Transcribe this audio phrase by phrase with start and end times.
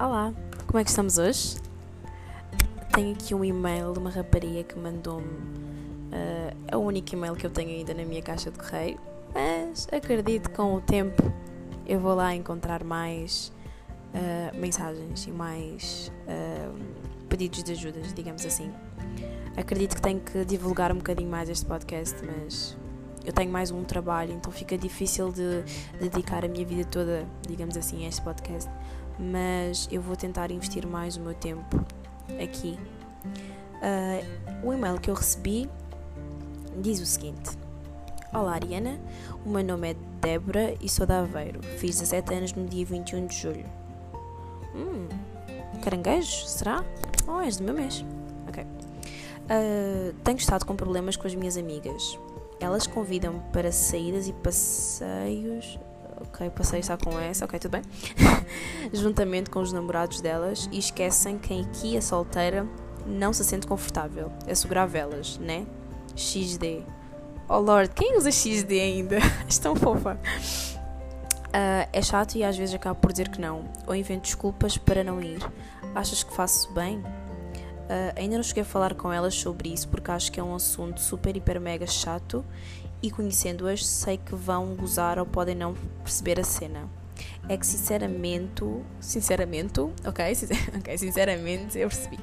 [0.00, 0.34] Olá,
[0.66, 1.58] como é que estamos hoje?
[2.92, 5.28] Tenho aqui um e-mail de uma rapariga que mandou-me.
[5.28, 8.98] Uh, é o único e-mail que eu tenho ainda na minha caixa de correio,
[9.32, 11.22] mas acredito que com o tempo
[11.86, 13.52] eu vou lá encontrar mais
[14.14, 18.72] uh, mensagens e mais uh, pedidos de ajudas, digamos assim.
[19.56, 22.76] Acredito que tenho que divulgar um bocadinho mais este podcast, mas
[23.24, 25.62] eu tenho mais um trabalho, então fica difícil de
[25.98, 28.70] dedicar a minha vida toda, digamos assim, a este podcast
[29.18, 31.84] mas eu vou tentar investir mais o meu tempo
[32.42, 32.78] aqui.
[33.82, 35.68] Uh, o e-mail que eu recebi
[36.80, 37.50] diz o seguinte:
[38.32, 39.00] Olá Ariana,
[39.44, 41.62] o meu nome é Débora e sou da Aveiro.
[41.78, 43.64] Fiz 17 anos no dia 21 de julho.
[44.74, 45.08] Hum,
[45.78, 46.46] caranguejo?
[46.46, 46.84] Será?
[47.26, 48.04] Oh, és do meu mês.
[48.48, 48.62] Ok.
[48.64, 52.18] Uh, tenho estado com problemas com as minhas amigas.
[52.60, 55.78] Elas convidam-me para saídas e passeios
[56.20, 57.82] ok, passei a com essa, ok, tudo bem.
[58.92, 62.66] Juntamente com os namorados delas e esquecem que aqui a solteira
[63.06, 65.66] não se sente confortável a segurar velas, né?
[66.16, 66.82] XD.
[67.48, 69.18] Oh Lord, quem usa XD ainda?
[69.46, 70.18] És tão fofa.
[71.48, 75.02] Uh, é chato e às vezes acabo por dizer que não, ou invento desculpas para
[75.02, 75.40] não ir.
[75.94, 76.98] Achas que faço bem?
[76.98, 80.54] Uh, ainda não cheguei a falar com elas sobre isso porque acho que é um
[80.54, 82.44] assunto super, hiper, mega chato
[83.02, 86.86] e conhecendo-as sei que vão gozar ou podem não perceber a cena.
[87.48, 88.62] É que sinceramente,
[89.00, 90.24] sinceramente, ok,
[90.78, 92.18] okay sinceramente eu percebi.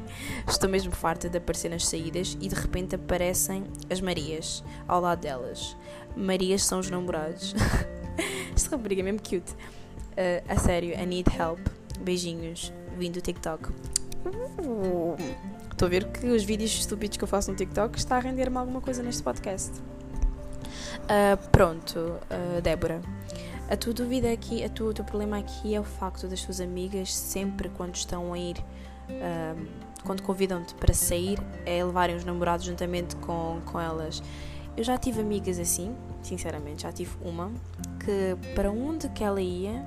[0.47, 5.21] Estou mesmo farta de aparecer nas saídas e de repente aparecem as Marias ao lado
[5.21, 5.75] delas.
[6.15, 7.55] Marias são os namorados.
[8.55, 9.51] Esta rapariga é mesmo cute.
[9.51, 11.59] Uh, a sério, I need help.
[11.99, 12.71] Beijinhos.
[12.97, 13.69] Vindo do TikTok.
[14.63, 15.15] Uh,
[15.69, 18.57] estou a ver que os vídeos estúpidos que eu faço no TikTok está a render-me
[18.57, 19.71] alguma coisa neste podcast.
[21.03, 23.01] Uh, pronto, uh, Débora.
[23.69, 26.61] A tua dúvida aqui, a tua, o teu problema aqui é o facto das tuas
[26.61, 28.57] amigas sempre quando estão a ir,
[29.09, 29.67] uh,
[30.03, 34.23] quando convidam-te para sair, é levarem os namorados juntamente com, com elas.
[34.77, 37.51] Eu já tive amigas assim, sinceramente, já tive uma,
[38.03, 39.85] que para onde que ela ia,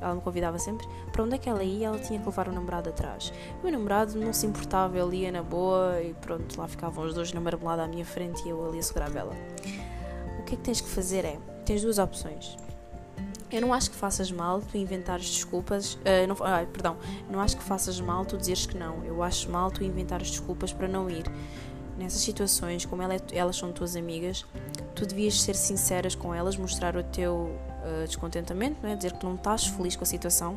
[0.00, 2.52] ela me convidava sempre, para onde é que ela ia, ela tinha que levar o
[2.52, 3.32] namorado atrás.
[3.60, 7.14] O meu namorado não se importava, ele ia na boa e pronto, lá ficavam os
[7.14, 9.36] dois na marmelada à minha frente e eu ali a segurar a vela
[10.50, 12.56] que é que tens que fazer é, tens duas opções.
[13.50, 16.36] Eu não acho que faças mal tu inventares desculpas, uh, não,
[16.72, 16.96] perdão,
[17.28, 19.04] não acho que faças mal tu dizeres que não.
[19.04, 21.24] Eu acho mal tu inventares desculpas para não ir.
[22.00, 24.46] Nessas situações, como ela é, elas são tuas amigas,
[24.94, 28.96] tu devias ser sinceras com elas, mostrar o teu uh, descontentamento, não é?
[28.96, 30.56] dizer que não estás feliz com a situação,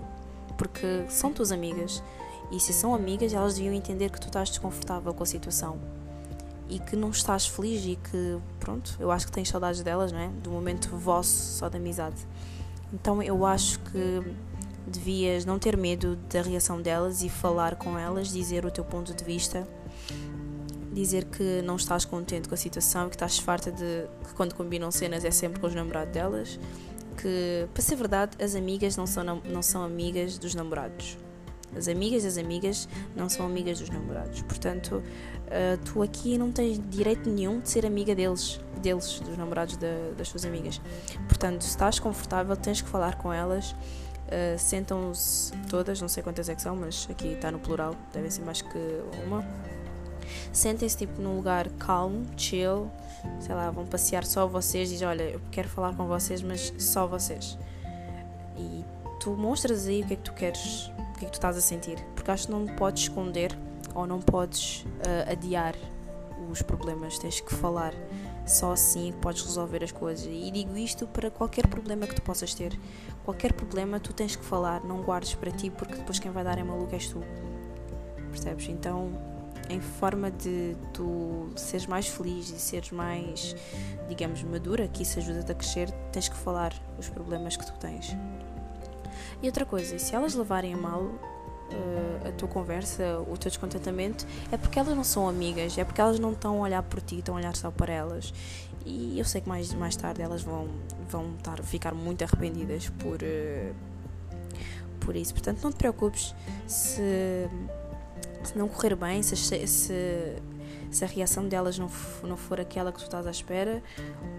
[0.57, 2.01] porque são tuas amigas.
[2.49, 5.77] E se são amigas, elas deviam entender que tu estás desconfortável com a situação
[6.69, 10.19] e que não estás feliz e que, pronto, eu acho que tens saudades delas, não
[10.19, 10.29] é?
[10.29, 12.25] Do momento vosso só de amizade.
[12.93, 14.23] Então eu acho que
[14.87, 19.13] devias não ter medo da reação delas e falar com elas, dizer o teu ponto
[19.13, 19.67] de vista,
[20.93, 24.91] dizer que não estás contente com a situação, que estás farta de que quando combinam
[24.91, 26.59] cenas é sempre com os namorados delas,
[27.13, 31.17] que, para ser verdade, as amigas não são, não são amigas dos namorados.
[31.75, 34.41] As amigas das amigas não são amigas dos namorados.
[34.43, 39.77] Portanto, uh, tu aqui não tens direito nenhum de ser amiga deles, deles, dos namorados
[40.15, 40.79] das tuas amigas.
[41.27, 43.71] Portanto, se estás confortável, tens que falar com elas.
[43.71, 48.29] Uh, Sentam-se todas, não sei quantas é que são, mas aqui está no plural, devem
[48.29, 49.43] ser mais que uma.
[50.51, 52.89] Sentem-se tipo num lugar calmo, chill,
[53.39, 57.07] sei lá, vão passear só vocês dizem, olha, eu quero falar com vocês, mas só
[57.07, 57.57] vocês.
[58.57, 58.83] E
[59.19, 60.91] tu mostras aí o que é que tu queres
[61.23, 63.57] que é que tu estás a sentir, porque acho que não podes esconder
[63.95, 65.75] ou não podes uh, adiar
[66.51, 67.93] os problemas, tens que falar.
[68.45, 70.25] Só assim podes resolver as coisas.
[70.25, 72.77] E digo isto para qualquer problema que tu possas ter.
[73.23, 76.57] Qualquer problema tu tens que falar, não guardes para ti, porque depois quem vai dar
[76.57, 77.23] é maluco és tu.
[78.31, 78.67] Percebes?
[78.67, 79.11] Então,
[79.69, 83.55] em forma de tu seres mais feliz e seres mais,
[84.07, 88.15] digamos, madura, que isso ajuda-te a crescer, tens que falar os problemas que tu tens.
[89.41, 94.57] E outra coisa, se elas levarem mal uh, a tua conversa, o teu descontentamento, é
[94.57, 97.35] porque elas não são amigas, é porque elas não estão a olhar por ti, estão
[97.35, 98.33] a olhar só para elas.
[98.85, 100.67] E eu sei que mais, mais tarde elas vão,
[101.09, 103.75] vão estar, ficar muito arrependidas por, uh,
[104.99, 105.33] por isso.
[105.33, 106.35] Portanto, não te preocupes
[106.67, 107.49] se,
[108.43, 109.65] se não correr bem, se, se,
[110.91, 111.89] se a reação delas não,
[112.23, 113.81] não for aquela que tu estás à espera.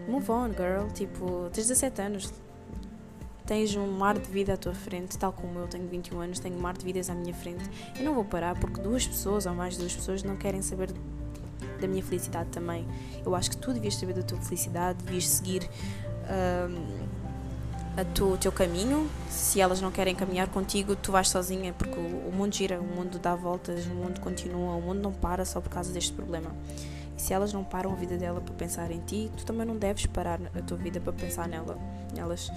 [0.08, 0.88] Move on, girl.
[0.92, 2.32] Tipo, tens 17 anos
[3.46, 6.56] tens um mar de vida à tua frente, tal como eu tenho 21 anos, tenho
[6.56, 7.64] um mar de vidas à minha frente.
[7.98, 10.90] Eu não vou parar porque duas pessoas ou mais duas pessoas não querem saber
[11.80, 12.86] da minha felicidade também.
[13.24, 15.68] Eu acho que tu devias saber da tua felicidade, devias seguir
[16.24, 17.13] um,
[18.02, 19.08] tu, o teu caminho.
[19.28, 22.84] Se elas não querem caminhar contigo, tu vais sozinha, porque o, o mundo gira, o
[22.84, 26.50] mundo dá voltas, o mundo continua, o mundo não para só por causa deste problema.
[27.16, 29.76] E se elas não param a vida dela para pensar em ti, tu também não
[29.76, 31.78] deves parar a tua vida para pensar nela,
[32.12, 32.50] nelas.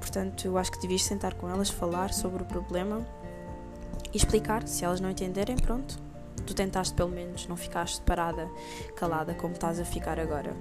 [0.00, 3.06] Portanto, eu acho que devias sentar com elas, falar sobre o problema
[4.12, 4.66] e explicar.
[4.66, 5.96] Se elas não entenderem, pronto.
[6.44, 8.50] Tu tentaste pelo menos, não ficaste parada,
[8.96, 10.56] calada como estás a ficar agora.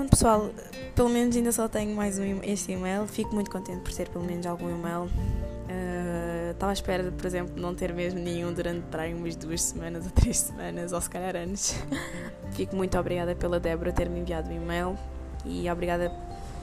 [0.00, 0.50] Pronto, pessoal,
[0.94, 3.06] pelo menos ainda só tenho mais um, este e-mail.
[3.06, 5.02] Fico muito contente por ter pelo menos algum e-mail.
[5.02, 10.06] Uh, estava à espera, por exemplo, não ter mesmo nenhum durante para umas duas semanas
[10.06, 11.74] ou três semanas, ou se calhar anos.
[12.56, 14.98] Fico muito obrigada pela Débora ter me enviado o um e-mail
[15.44, 16.10] e obrigada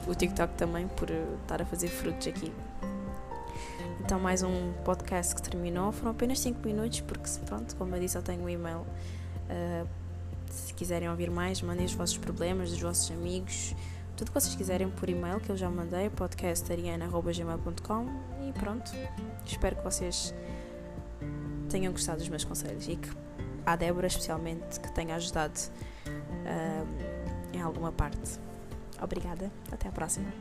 [0.04, 2.52] o TikTok também por estar a fazer frutos aqui.
[4.00, 5.92] Então, mais um podcast que terminou.
[5.92, 8.84] Foram apenas 5 minutos, porque, pronto, como eu disse, eu tenho um e-mail.
[9.48, 10.07] Uh,
[10.50, 13.74] se quiserem ouvir mais, mandem os vossos problemas, dos vossos amigos,
[14.16, 18.06] tudo que vocês quiserem por e-mail que eu já mandei, podcastariana.gmail.com
[18.48, 18.90] e pronto.
[19.46, 20.34] Espero que vocês
[21.68, 23.10] tenham gostado dos meus conselhos e que
[23.64, 25.58] a Débora, especialmente, que tenha ajudado
[26.06, 26.86] uh,
[27.52, 28.40] em alguma parte.
[29.00, 30.32] Obrigada, até à próxima.